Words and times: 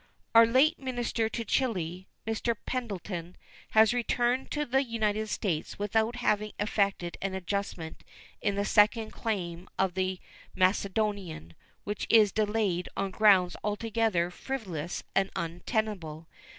Our 0.33 0.47
late 0.47 0.79
minister 0.79 1.29
to 1.29 1.45
Chili, 1.45 2.07
Mr. 2.25 2.55
Pendleton, 2.65 3.35
has 3.77 3.93
returned 3.93 4.49
to 4.49 4.65
the 4.65 4.83
United 4.83 5.27
States 5.29 5.77
without 5.77 6.15
having 6.15 6.53
effected 6.59 7.19
an 7.21 7.35
adjustment 7.35 8.03
in 8.41 8.55
the 8.55 8.65
second 8.65 9.11
claim 9.11 9.69
of 9.77 9.93
the 9.93 10.19
Macedonian, 10.55 11.53
which 11.83 12.07
is 12.09 12.31
delayed 12.31 12.89
on 12.97 13.11
grounds 13.11 13.55
altogether 13.63 14.31
frivolous 14.31 15.03
and 15.13 15.29
untenable. 15.35 16.27